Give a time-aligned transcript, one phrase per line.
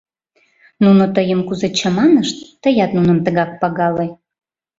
[0.83, 4.07] Нуно тыйым кузе чаманышт, тыят нуным тыгак пагале.